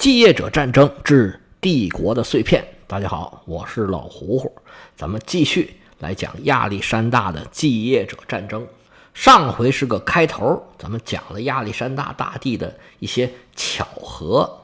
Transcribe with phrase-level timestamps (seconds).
[0.00, 2.66] 继业者战争之帝国的碎片。
[2.86, 4.50] 大家好，我是老胡胡，
[4.96, 8.66] 咱们继续来讲亚历山大的继业者战争。
[9.12, 14.60] 上回是个开头，咱们讲了亚历山大大帝的一些巧合。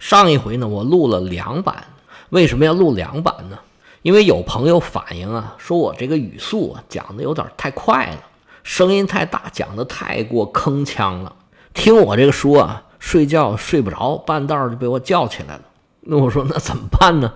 [0.00, 1.84] 上一回呢，我录了两版，
[2.30, 3.60] 为什么要录两版呢？
[4.02, 8.24] 因为有朋友反映啊，说我这个语速啊讲的有点太快了，
[8.64, 11.36] 声音太大，讲的太过铿锵了。
[11.74, 12.82] 听我这个书啊。
[13.00, 15.62] 睡觉睡不着，半道就被我叫起来了。
[16.02, 17.32] 那我说那怎么办呢？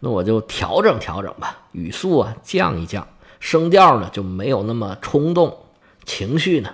[0.00, 3.06] 那我就调整调整吧，语速啊降一降，
[3.38, 5.56] 声调呢就没有那么冲动，
[6.04, 6.70] 情绪呢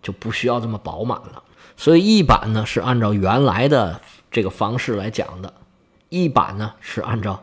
[0.00, 1.42] 就不需要这么饱满了。
[1.76, 5.52] 所以一版呢是按照原来的这个方式来讲的，
[6.08, 7.42] 一版呢是按照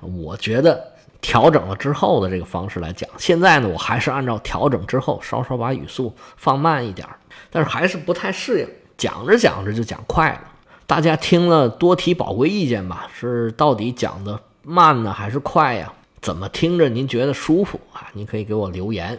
[0.00, 3.10] 我觉得调整了之后的这个方式来讲。
[3.16, 7.08] 现在呢我还是按照调整之后稍稍把语速放慢一点，
[7.50, 8.68] 但是还是不太适应。
[8.98, 10.40] 讲着讲着就讲快了，
[10.86, 13.08] 大家听了多提宝贵意见吧。
[13.14, 15.90] 是到底讲的慢呢，还是快呀？
[16.20, 18.10] 怎么听着您觉得舒服啊？
[18.12, 19.18] 您可以给我留言，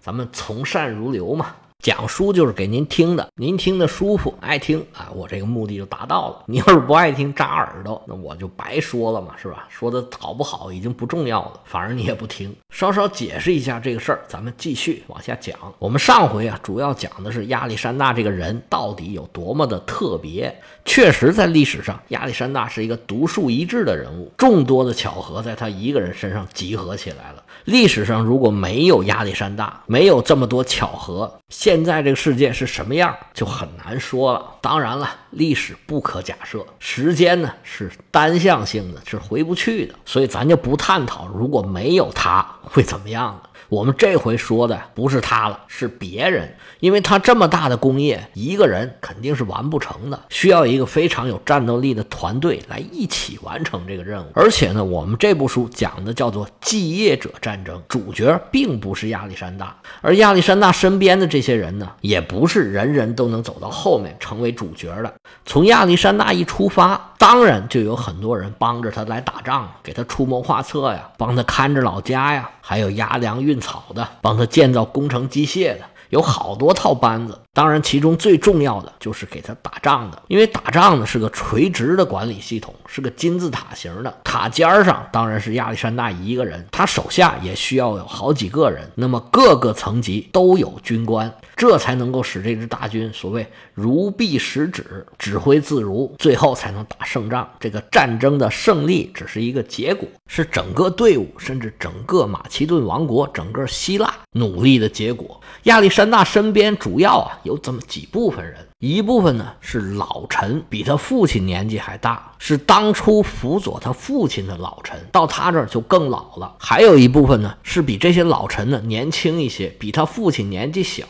[0.00, 1.54] 咱们从善如流嘛。
[1.82, 6.42] 讲书就是给您听的，您听的舒服，爱听啊，我这个目的就达到了。
[6.46, 9.66] 你要是不爱听，扎耳朵，那我就白说了嘛，是吧？
[9.70, 12.54] 说的好不好已经不重要了，反正你也不听。
[12.70, 15.56] 稍稍解释一下这个事儿，咱们继续往下讲。
[15.78, 20.54] 我们上回啊，主要讲的是亚历山大这个人到底有多么的特别。
[20.84, 27.42] 确实，在历史上，亚历山大是一个独树一帜的人物，众多的巧合在他一个人身上集合起来了。
[27.64, 34.44] 历史上如果没有亚历山大，没有这么多巧合，现现在这个世界是什么样就很难说了。
[34.60, 43.49] 当然了，历史不可假设，时间呢是单向性的，是回不去的，所以咱就不探讨如果没有它会怎么样了。
[43.68, 54.26] 我们这回说的不是他了，是别人，因为他这么大的工业，一个人肯定是完不成的，需要一个非常有战斗力的团队来一起完成这个任务。
[54.34, 65.12] 而且呢，我们这部书讲的叫做继业者战争，主角并不是亚历山大，而亚历山大身边的这些人呢，也不是人人都能走到后面成为主角的。
[65.46, 72.50] 从亚历山大一出发，当然就有很多人帮着他来打仗，给他出谋划策呀，帮他看着老家呀。
[72.62, 75.80] 还有押粮运运草的，帮他建造工程机械的，
[76.10, 77.36] 有好多套班子。
[77.52, 84.20] 当然，其中最重要的就是给他打仗的，因为打仗呢是个垂直的管理系统，是个金字塔型的。
[84.22, 97.46] 塔尖上当然是亚历山大一个人，他手下也需要有好几个人，那么各个层级都有军官，这才能够使这支大军所谓如臂使指，指挥自如，最后才能打胜仗。
[97.60, 105.38] 这个战争的胜利只是一个结果，是整个队伍甚至整个马其顿王国、整个希腊努力的结果。
[105.64, 107.38] 亚历山大身边主要啊。
[107.42, 116.54] 有这么几部分人，一部分呢是老臣，比他父亲年纪还大，是当初辅佐他父亲的老臣，到他这儿就更老了。
[116.58, 121.04] 还有一部分呢是比这些老臣呢年轻一些，比他父亲年纪小，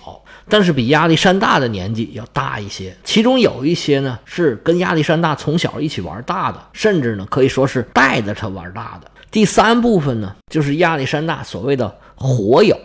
[0.49, 2.97] 但是比亚历山大的年纪要大一些。
[3.05, 9.09] 其中有一些呢是跟亚历山大从小一起玩大的，甚至呢可以说是带着他玩大的。
[9.31, 11.97] 第三部分呢就是亚历山大所谓的。
[12.23, 12.77] 火友，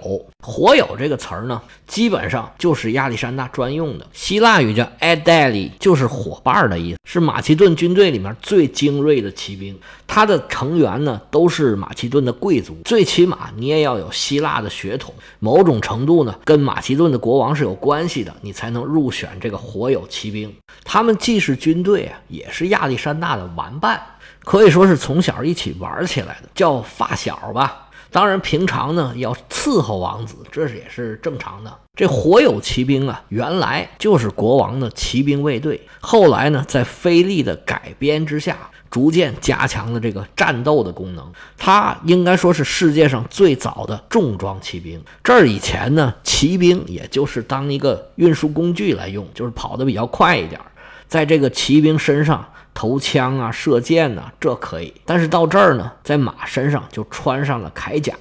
[0.42, 4.08] 火友这个词儿呢，基本上就是亚历山大专用的。
[4.14, 9.78] 希腊语叫 a d e l i 就是伙伴的意思，是马其顿军队里面最精锐的骑兵。
[10.08, 20.56] 他的成员呢，都是马其顿的贵族，最起码你也要有希腊的血统，某种程度呢，跟马其顿的国王是有关系的，你才能入选这个火友骑兵。
[20.86, 24.02] 他们既是军队啊，也是亚历山大的玩伴，
[24.46, 27.90] 可以说是从小一起玩起来的，叫发小吧。
[28.12, 31.78] 当然，平常呢要伺候王子，这是也是正常的。
[31.96, 38.58] 这火友骑兵啊，原来就是国王的骑兵卫队，后来呢，在菲利的改编之下，
[38.90, 41.30] 逐渐加强了这个战斗的功能。
[41.58, 45.02] 它应该说是世界上最早的重装骑兵。
[45.22, 50.72] 这儿以前呢，骑兵也就是当一个运输工具来用，就是跑得比较快一点儿，
[51.08, 52.46] 在这个骑兵身上。
[52.78, 54.94] 投枪啊，射箭呐，这可以。
[55.06, 58.14] 但是到这儿呢，在马身上就穿上了铠甲，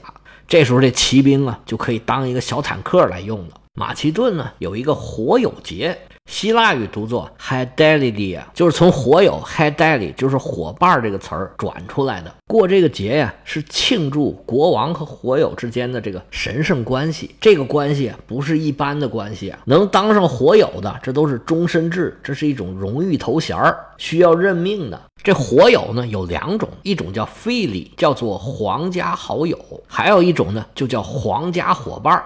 [0.46, 3.54] 这时候这骑兵啊就可以当一个小坦克来用了。
[3.75, 5.98] 马其顿呢有一个火友节。
[6.44, 12.34] 希腊语读作 h d e l i d i a 就是从火友 h d e l i 就是伙伴这个词儿转出来的。
[12.46, 17.34] 过这个节呀，是庆祝国王和火友之间的这个神圣关系。
[17.40, 25.00] 这个关系，不是一般的关系啊，能当上火友的，这都是终身制，这是一种荣誉头衔儿，需要任命的。
[25.22, 29.56] 这火友呢有两种，一种叫费里，叫做皇家好友；
[29.86, 32.24] 还有一种呢，就叫皇家伙伴儿。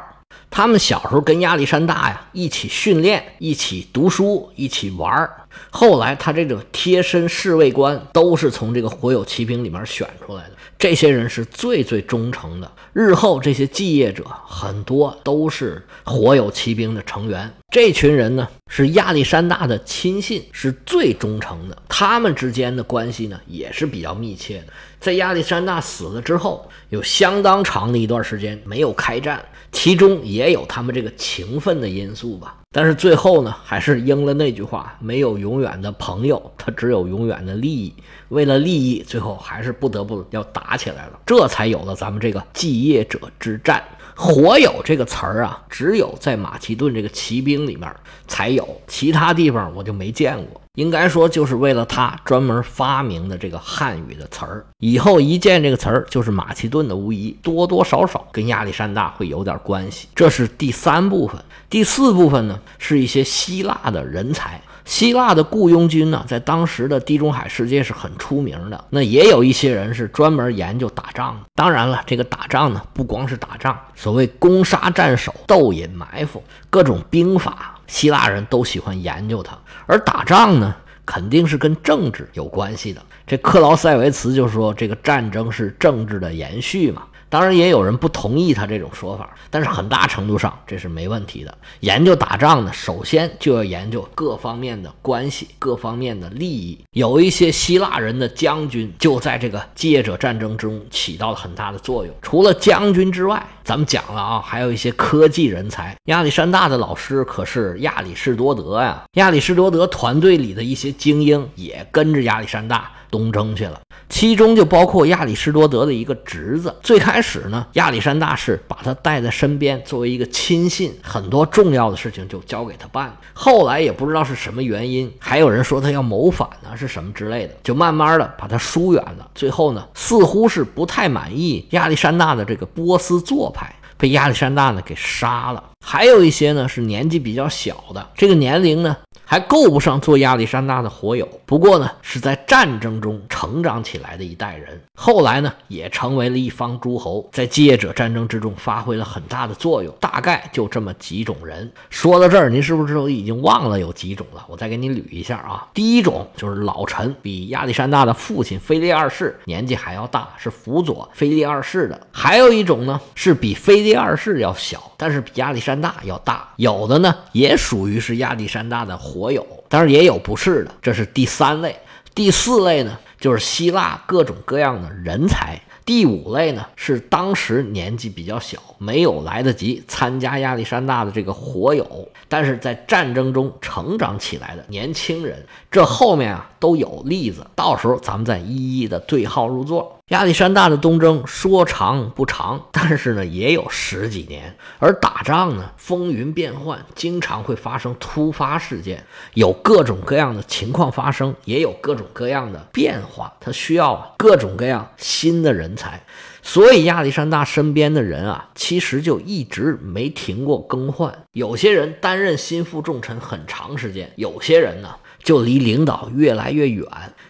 [0.50, 5.47] 他们小时候跟亚历山大呀一起训练，一起读书，一起玩儿。
[5.70, 12.70] 后来他这个贴身侍卫官都是从这个火友骑兵里面选出来的，这些人是最最忠诚的。
[12.92, 21.76] 日后这些继业者很多都是火友骑兵的成员，这群人呢是亚历山大的亲信，是最忠诚的。
[21.88, 24.66] 他们之间的关系呢也是比较密切的。
[24.98, 32.56] 在亚历山大死了之后，有相当长的一段时间没有开战，其中也有他们这个情分的因素吧。
[32.78, 37.92] 但是最后呢，还是应了那句话：没有永远的朋友，他只有永远的利益。
[38.28, 43.82] 为了利益，最后还是不得不要打起来了，这才有了咱们这个继业者之战。
[44.14, 47.92] 火友这个词儿啊，只有在马其顿这个骑兵里面
[48.28, 50.60] 才有，其他地方我就没见过。
[50.78, 54.64] 应该说，就是为了他专门发明的这个汉语的词儿。
[54.78, 60.06] 以后一见这个词儿，就是马其顿的无疑，多多少少跟亚历山大会有点关系。
[60.14, 64.62] 这是第三部分，第四部分呢，是一些希腊的人才。
[64.84, 68.84] 希腊的雇佣军呢，在当时的地中海世界是很出名的。
[68.90, 71.40] 那也有一些人是专门研究打仗的。
[71.56, 76.40] 当然了，这个打仗呢，不光是打仗，所谓攻杀战守、斗隐埋伏，
[76.70, 79.58] 各种兵法，希腊人都喜欢研究它。
[79.87, 80.73] 而打仗呢，
[81.05, 83.02] 肯定是跟政治有关系的。
[83.26, 87.02] 这克劳塞维茨就说，这个战争是政治的延续嘛。
[87.28, 91.56] 当然也有人不同意他这种说法，但是很大程度上这是没问题的。
[91.80, 96.78] 研究打仗呢，首先就要研究各方面的关系、各方面的利益。
[96.92, 102.14] 有一些希腊人的将军就在这个借者战争中起到了很大的作用。
[102.22, 105.94] 除了将军之外，咱们讲了啊，还有一些科技人才。
[106.04, 112.90] 亚历山大的老师可是亚里士多德呀，亚里士多德团队里的一些精英也跟着亚历山大。
[113.10, 116.75] 东征去了，其中就包括亚里士多德的一个侄子。
[116.82, 123.16] 最开始呢，亚历山大是把他带在身边，作为一个亲信，很多重要的事情就交给他办。
[123.32, 129.28] 后来也不知道是什么原因，还有人说他要谋反呢，是什么之类的，就慢慢的把他疏远了。
[129.34, 135.62] 最后呢，似乎是不太满意亚历山大的这个波斯做派，被亚历山大呢给杀了。
[135.84, 138.96] 还有一些呢是年纪比较小的，这个年龄呢。
[139.30, 149.94] 还够不上做亚历山大的火友，不过呢，是在战争中成长起来的一代人，后来呢，也成为了一方诸侯，在继业者战争之中发挥了很大的作用。
[150.00, 151.70] 大概就这么几种人。
[151.90, 154.42] 说到这儿，您是不是都已经忘了有几种了？
[154.48, 155.69] 我再给你捋一下啊。
[155.74, 162.00] 第一种就是老臣，比亚历山大的父亲腓力二世年纪还要大，是辅佐腓力二世的。
[162.10, 166.48] 还有一种呢，是比腓力二世要小，但是比亚历山大要大。
[166.56, 171.75] 有的呢，也属于是亚历山大的火火友，当然也有不是的，这是第三类。
[172.15, 175.61] 第四类呢，就是希腊各种各样的人才。
[175.85, 185.44] 第五类呢，是当时年纪比较小，没有来得及参加亚历山大的这个火友，但是在战争中成长起来的年轻人。
[185.70, 189.97] 这后面啊都有例子，到时候咱们再一一的对号入座。
[190.08, 194.56] 亚历山大的东征说长不长，但是呢也有十几年。
[194.78, 203.34] 而打仗呢风云变幻，经常会发生突发事件，有各种各样的情况发生，也有各种各样的变化。
[203.38, 206.02] 他需要各种各样新的人才，
[206.43, 211.12] 所以亚历山大身边的人啊，其实就一直没停过更换。
[211.32, 214.88] 有些人担任心腹重臣很长时间，有些人呢。
[215.23, 216.87] 就离领导越来越远，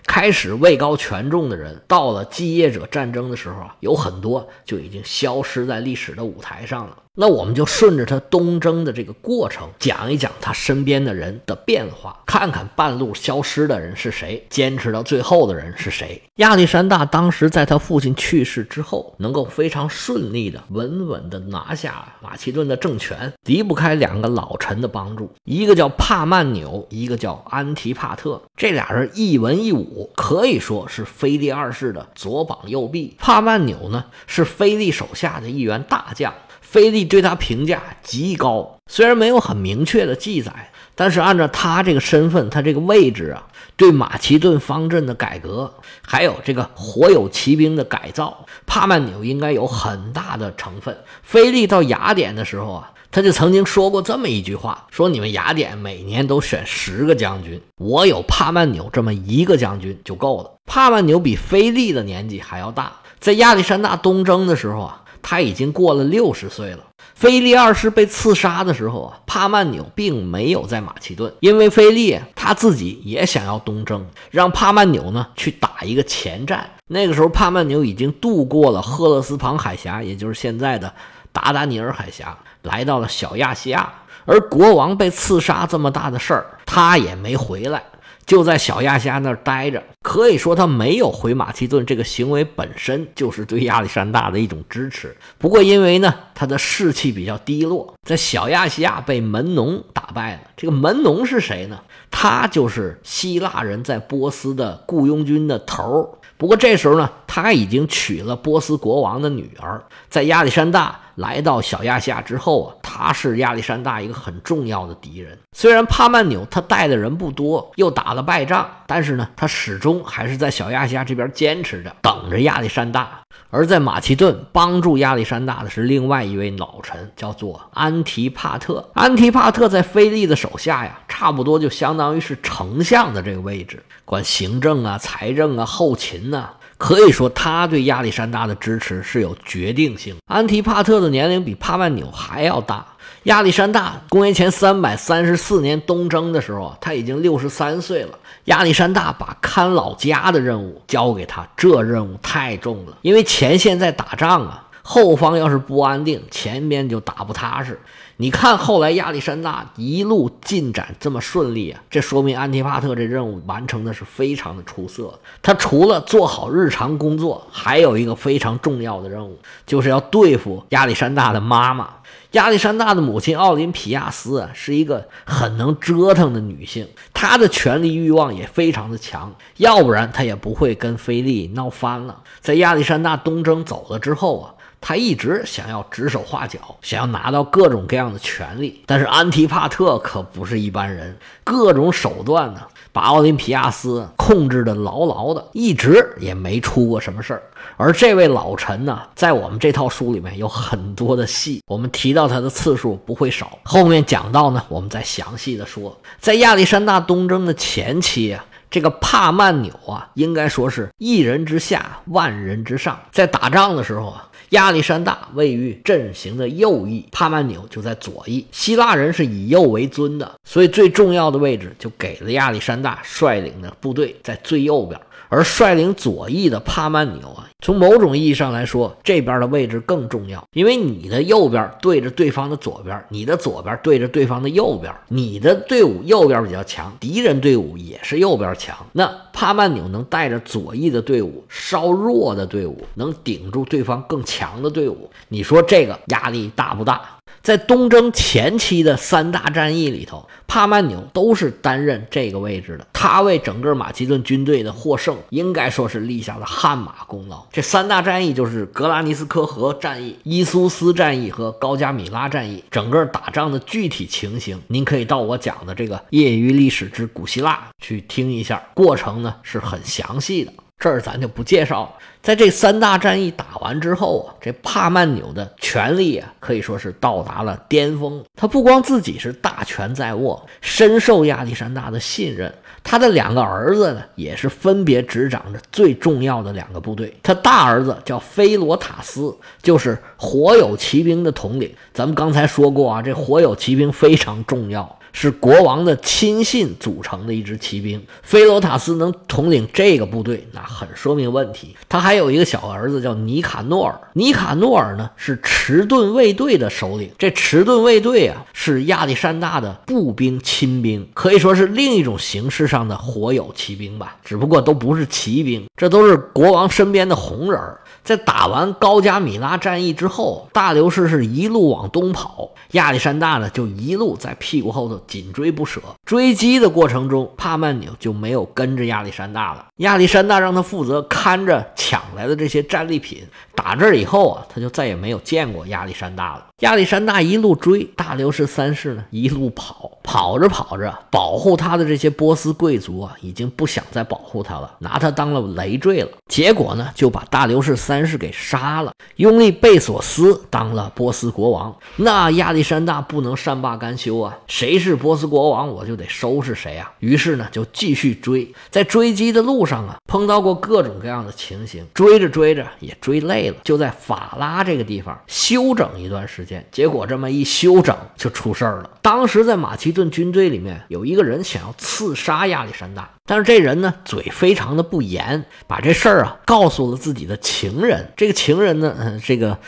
[0.06, 6.96] 开始位高权重的人，到了继业者战争的时候啊，有很多就已经消失在历史的舞台上了。
[7.20, 16.22] 那我们就顺着他东征的这个过程，讲一讲他身边的人的变化，看看半路消失的人是谁，坚持到最后的人是谁。
[16.36, 28.40] 亚历山大当时在他父亲去世之后，能够非常顺利的、稳稳的拿下马其顿的政权，离不开两个老臣的帮助，一个叫帕曼纽，一个叫安提帕特。
[28.56, 33.16] 这俩人一文一武，可以说是腓力二世的左膀右臂。
[33.18, 36.32] 帕曼纽呢，是腓力手下的一员大将。
[36.70, 45.72] 菲利对他评价极高，虽然没有很明确的记载，但是按照他这个身份，他这个位置啊，对马其顿方阵的改革，
[46.06, 50.94] 还有这个火友骑兵的改造，帕曼纽应该有很大的成分。
[51.22, 60.50] 菲利到雅典的时候啊，他就曾经说过这么一句话：说你们雅典每年都选十个将军，我有帕曼纽这么一个将军就够了。
[60.66, 65.02] 帕曼纽比菲利的年纪还要大，在亚历山大东征的时候啊。
[65.22, 66.80] 他已经过了六十岁了。
[67.14, 76.70] 菲利二世被刺杀的时候啊，帕曼纽并没有在马其顿，因为菲利他自己也想要东征，让帕曼纽呢去打一个前战。
[76.86, 80.92] 那个时候，帕曼纽已经渡过了赫勒斯旁海峡，也就是现在的
[81.32, 83.92] 达达尼尔海峡，来到了小亚细亚。
[84.24, 87.82] 而国王被刺杀这么大的事儿，他也没回来。
[88.28, 89.82] 就在小亚细亚那儿待着。
[90.02, 95.16] 可以说，他没有回马其顿这个行为本身就是对亚历山大的一种支持。
[95.38, 100.40] 不过，因为呢，他的士气比较低落，在小亚细亚被门农打败了。
[100.56, 101.80] 这个门农是谁呢？
[102.10, 106.08] 他就是希腊人在波斯的雇佣军的头儿。
[106.36, 109.82] 不过这时候呢，他已经娶了波斯国王的女儿。
[110.08, 115.36] 在亚历山大来到小亚细亚之后啊，他是亚历山大一个很重要的敌人。
[115.52, 123.20] 虽然帕曼纽他带的人不多，又打了败仗，但是呢，他始终还是在小亚细亚这边坚持着，等着亚历山大。
[123.50, 128.88] 而在马其顿帮助亚历山大的是另外一位老臣，叫做安提帕特。
[128.94, 136.50] 安提帕特在菲利的手下呀，差不多就相当于是丞相的这个位置，管行政啊、财政啊、后勤呐。
[136.78, 140.16] 可以说，他对亚历山大的支持是有决定性。
[140.26, 142.86] 安提帕特的年龄比帕曼纽还要大。
[143.24, 148.10] 亚历山大公元前三百三十四年东征的时候，他已经六十三岁了。
[148.44, 154.64] 亚历山大把看老家的任务交给他，这任务太重了，因为前线在打仗啊。
[154.90, 157.78] 后方要是不安定，前边就打不踏实。
[158.16, 165.20] 你看后来亚历山大一路进展这么顺利啊，这说明安提帕特这任务完成的是非常的出色。
[165.42, 171.90] 他除了做好日常工作，还有一个非常重要的任务，就是要对付亚历山大的妈妈。
[172.30, 182.22] 亚历山大的母亲奥林匹亚斯啊，是一个很能折腾的女性，她的权力欲望也非常的强，要不然她也不会跟菲利闹翻了。
[182.40, 184.54] 在亚历山大东征走了之后啊。
[184.80, 197.42] 他一直想要指手画脚，想要拿到各种各样的权利，但是安提帕特可不是一般人，各种手段呢，把奥林匹亚斯控制的牢牢的，一直也没出过什么事儿。
[197.76, 203.58] 而这位老臣呢，在我们这套书里面有很多的戏，我们提到他的次数不会少。
[203.64, 206.00] 后面讲到呢，我们再详细的说。
[206.20, 214.24] 在亚历山大东征的前期啊，这个帕曼纽啊，应该说是一人之下，万人之上，在打仗的时候啊。
[214.50, 218.46] 亚历山大位于阵型的右翼，帕曼纽就在左翼。
[218.50, 224.98] 希腊人是以右为尊的，所以最重要的位置就给了亚历山大率领的部队在最右边。
[225.28, 238.76] 而率领左翼的帕曼纽啊，从某种意义上来说，这边的位置更重要，因为你的右边对着对方的左边，你的左边对着对方的右边，你的队伍右边比较强，敌人队伍也是右边强。
[238.92, 247.00] 那帕曼纽能带着左翼的队伍，稍弱的队伍能顶住对方更强的队伍，你说这个压力大不大？
[247.48, 252.86] 在东征前期的三大战役里头，帕曼纽都是担任这个位置的。
[252.92, 257.46] 他为整个马其顿军队的获胜，应该说是立下了汗马功劳。
[257.50, 262.62] 这三大战役就是格拉尼斯科河战役、伊苏斯战役和高加米拉战役。
[262.70, 270.52] 整个打仗的具体情形，您可以到我讲的这个《业余历史之古希腊》去听一下，过程呢是很详细的。
[270.78, 271.90] 这儿咱就不介绍了。
[272.20, 278.22] 在这三大战役打完之后啊，这帕曼纽的权力啊可以说是到达了巅峰。
[278.36, 282.52] 他不光自己是大权在握，深受亚历山大的信任。
[282.84, 287.12] 他的两个儿子呢，也是分别执掌着最重要的两个部队。
[287.22, 291.72] 他大儿子叫菲罗塔斯，就是火友骑兵的统领。
[291.92, 294.97] 咱们刚才说过啊，这火友骑兵非常重要。
[295.12, 301.76] 是国王的亲信组成的一支骑兵，菲罗塔斯能统领这个部队，那很说明问题。
[301.88, 307.10] 他还有一个小儿子叫尼卡诺尔，尼卡诺尔呢是迟钝卫队的首领。
[307.18, 317.60] 这迟钝卫队啊，是亚历山大的步兵亲兵，可以说是另一种形式上的火友骑兵吧，只不过都不是骑兵，这都是国王身边的红人。
[318.04, 325.80] 在打完高加米拉战役之后，大流士是一路往东跑，亚历山大呢就一路在屁股后头紧追不舍。
[326.04, 329.66] 追击的过程中，帕曼纽就没有跟着亚历山大了。
[329.76, 333.22] 亚历山大让他负责看着抢来的这些战利品。
[333.58, 336.46] 打这儿以后啊，他就再也没有见过亚历山大了。
[336.60, 346.08] 亚历山大一路追，大流士三世呢一路跑，跑着跑着，保护他的这些波斯贵族啊，已经不想再保护他了，拿他当了累赘了。
[346.28, 348.92] 结果呢，就把大流士三世给杀了。
[349.16, 351.74] 拥立贝索斯当了波斯国王。
[351.96, 356.92] 那亚历山大不能善罢甘休啊，谁是波斯国王，我就得收拾谁啊。
[357.00, 363.47] 于是呢，就继续追，在追击的路上啊，碰到过各种各样的情形，追着追着也追累。
[363.64, 368.90] 就在法拉这个地方休整一段时间，结果这么一休整就出事儿了。
[369.02, 378.12] 当时在马其顿军队里面有一个人想要刺杀亚历山大，但是这人呢嘴非常的不严，把这事儿啊告诉了自己的情人。
[378.16, 379.58] 这个情人呢，这个。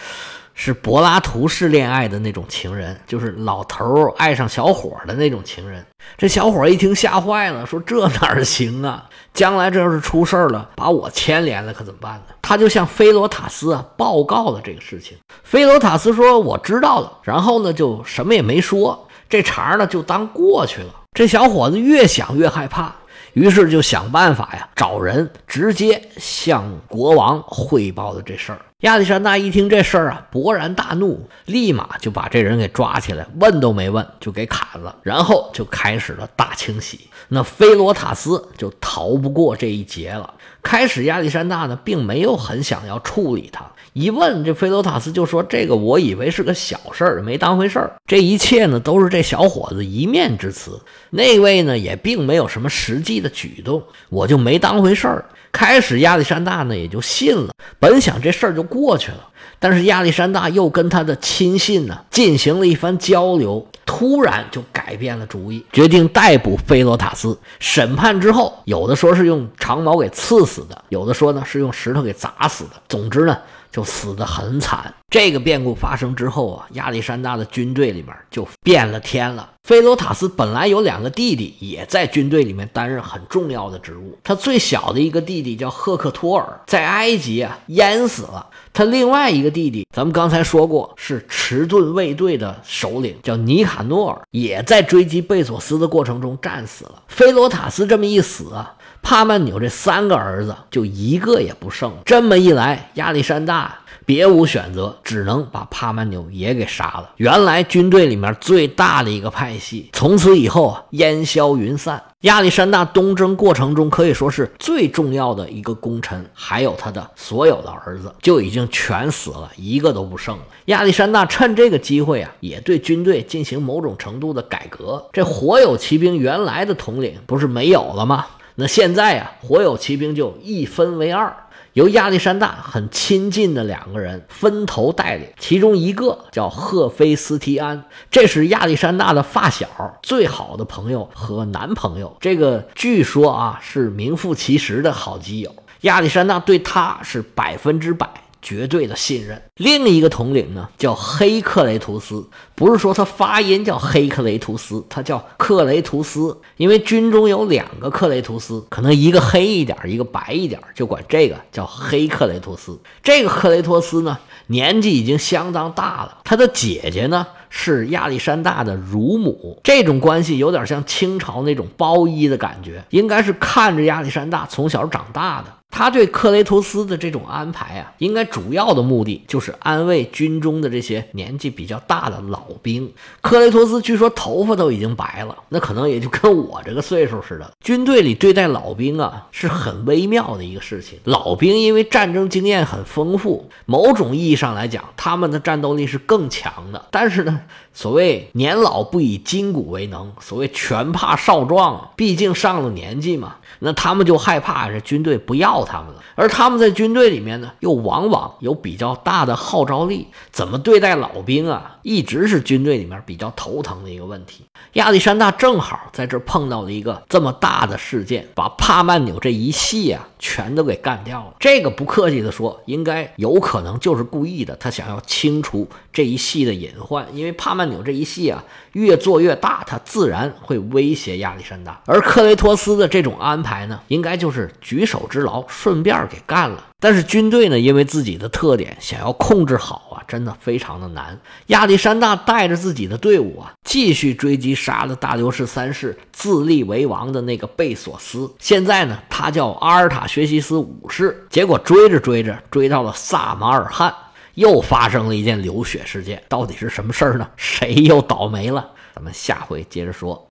[0.62, 5.83] 是柏拉图式恋爱的那种情人，就是老头爱上小伙的那种情人。
[6.19, 9.09] 这小伙一听吓坏了，说这哪行啊？
[9.33, 12.35] 将来这要是出事了，把我牵连了可怎么办呢？
[12.43, 15.17] 他就向菲罗塔斯啊报告了这个事情。
[15.43, 20.95] 菲罗塔斯说我知道了，然后呢就什么也没说，这茬呢就当过去了。
[21.14, 22.95] 这小伙子越想越害怕。
[23.33, 28.59] 于是就想办法呀，找人直接向国王汇报的这事儿。
[28.81, 37.01] 亚历山大一听这事儿啊，勃然大怒，立马就把这人给抓起来，问都没问就给砍了，然后就开始了大清洗。
[37.29, 40.33] 那菲罗塔斯就逃不过这一劫了。
[40.63, 43.71] 开始亚历山大呢，并没有很想要处理他。
[43.93, 47.93] 一问这菲罗塔斯就说：“这个我以为是个小事儿，没当回事儿。
[48.07, 50.81] 这一切呢，都是这小伙子一面之词。
[51.11, 55.25] 那位呢，也并没有什么实际的举动，我就没当回事儿。
[55.52, 57.52] 开始亚历山大呢，也就信了。
[57.78, 59.28] 本想这事儿就过去了，
[59.59, 67.38] 但是亚历山大又跟他的亲信呢进行了一番交流，突然就改变了主意，决定逮捕菲罗塔斯。
[67.59, 72.71] 审判之后，有的说是用长矛给刺死的，有的说呢是用石头给砸死的。
[72.88, 73.37] 总之呢。
[73.71, 74.95] 就死得很惨。
[75.09, 79.50] 这个变故发生之后啊，亚历山大的军队里面就变了天了。
[79.65, 84.17] 菲罗塔斯本来有两个弟弟，也在军队里面担任很重要的职务。
[84.23, 88.47] 他最小的一个弟弟叫赫克托尔，在埃及啊淹死了。
[88.73, 97.03] 他另外一个弟弟，咱们刚才说过是迟钝卫队的首领，叫尼卡诺尔，也在追击贝索斯的过程中战死了。
[97.09, 98.77] 菲罗塔斯这么一死啊。
[99.02, 107.11] 帕曼纽这三个儿子就一个也不剩，这么一来，亚历山大别无选择，只能把帕曼纽也给杀了。
[107.16, 112.02] 原来军队里面最大的一个派系，从此以后啊烟消云散。
[112.23, 120.42] 亚历山大东征过程中可以说是最重要的一个功臣，还有他的所有的儿子就已经全死了，一个都不剩了。
[120.66, 125.09] 亚历山大趁这个机会啊，也对军队进行某种程度的改革。
[125.12, 128.26] 这火友骑兵原来的统领不是没有了吗？
[128.61, 131.35] 那现在啊，火友骑兵就一分为二，
[131.73, 139.66] 由亚历山大很亲近的两个人分头带领，其中一个叫赫菲斯提安，这是亚历山大的发小、
[140.03, 142.14] 最好的朋友和男朋友。
[142.20, 145.55] 这个据说啊，是名副其实的好基友。
[145.81, 148.07] 亚历山大对他是百分之百。
[148.42, 149.42] 绝对的信任。
[149.57, 162.79] 另一个统领呢，叫黑克雷图斯，不是说他发音叫黑克雷图斯，他叫克雷图斯，因为军中有两个克雷图斯，可能一个黑一点，一个白一点，就管这个叫黑克雷图斯。
[163.03, 175.60] 这个克雷托斯呢，年纪已经相当大了，他的姐姐呢是亚历山大的乳母，这种关系有点像清朝那种包衣的感觉，应该是看着亚历山大从小长大的。
[175.70, 182.92] 他对克雷图斯的这种安排啊，应该主要的目的就是安慰军中的这些年纪比较大的老兵。
[183.20, 187.50] 克雷图斯据说头发都已经白了，那可能也就跟我这个岁数似的。
[187.64, 190.98] 军队里对待老兵啊，是很微妙的一个事情。
[191.04, 196.87] 老兵因为战争经验很丰富，某种意义上来讲，他们的战斗力是更强的。
[196.90, 197.40] 但是呢，
[197.72, 203.37] 所谓年老不以筋骨为能，所谓拳怕少壮，毕竟上了年纪嘛。
[203.61, 214.44] 那他们就害怕这军队不要他们了，而他们在军队里面呢，又往往有比较大的号召力，怎么对待老兵啊，一直是军队里面比较头疼的一个问题。
[214.75, 221.35] 亚历山大正好在这碰到了一个这么大的事件，把帕曼纽这一系啊全都给干掉了。
[221.40, 233.66] 这个不客气的说，应该有可能就是故意的，他想要清除这一系的隐患，因为帕曼纽这一系啊越做越大，他自然会威胁亚历山大，而克雷托斯的这种安排。
[233.70, 236.69] 呢，应该就是举手之劳，顺便给干了。
[236.81, 241.21] 但是军队呢，因为自己的特点，想要控制好啊，真的非常的难。
[241.49, 248.33] 亚历山大带着自己的队伍啊，继续追击杀了大流士三世、自立为王的那个贝索斯。
[248.38, 251.27] 现在呢，他叫阿尔塔薛西斯五世。
[251.29, 253.95] 结果追着追着，追到了萨马尔汗，
[254.35, 256.23] 又发生了一件流血事件。
[256.31, 257.29] 到底是什么事儿呢？
[257.37, 258.71] 谁又倒霉了？
[258.95, 260.19] 咱们下回接着说。